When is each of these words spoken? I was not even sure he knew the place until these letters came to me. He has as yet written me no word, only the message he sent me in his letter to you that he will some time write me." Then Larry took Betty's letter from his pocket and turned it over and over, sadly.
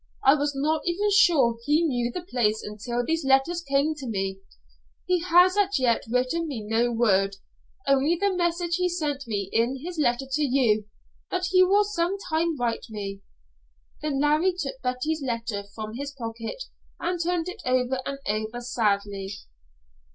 I 0.23 0.33
was 0.33 0.55
not 0.55 0.81
even 0.87 1.11
sure 1.15 1.59
he 1.65 1.83
knew 1.83 2.11
the 2.11 2.23
place 2.23 2.63
until 2.63 3.05
these 3.05 3.23
letters 3.23 3.61
came 3.61 3.93
to 3.97 4.07
me. 4.07 4.39
He 5.05 5.19
has 5.19 5.55
as 5.55 5.77
yet 5.77 6.05
written 6.09 6.47
me 6.47 6.61
no 6.63 6.91
word, 6.91 7.35
only 7.87 8.15
the 8.19 8.35
message 8.35 8.77
he 8.77 8.89
sent 8.89 9.27
me 9.27 9.47
in 9.53 9.83
his 9.85 9.99
letter 9.99 10.25
to 10.27 10.41
you 10.43 10.85
that 11.29 11.45
he 11.51 11.63
will 11.63 11.83
some 11.83 12.17
time 12.31 12.57
write 12.57 12.87
me." 12.89 13.21
Then 14.01 14.19
Larry 14.19 14.53
took 14.57 14.81
Betty's 14.81 15.21
letter 15.21 15.65
from 15.75 15.93
his 15.93 16.11
pocket 16.11 16.63
and 16.99 17.21
turned 17.21 17.47
it 17.47 17.61
over 17.67 17.99
and 18.03 18.17
over, 18.25 18.59
sadly. 18.59 19.33